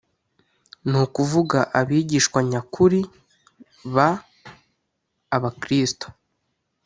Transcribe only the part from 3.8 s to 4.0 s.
b